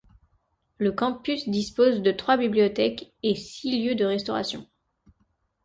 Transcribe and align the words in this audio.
Le 0.79 0.91
campus 0.93 1.47
dispose 1.47 2.01
de 2.01 2.09
trois 2.11 2.35
bibliothèques 2.35 3.13
et 3.21 3.35
six 3.35 3.85
lieux 3.85 3.93
de 3.93 4.03
restauration. 4.03 4.67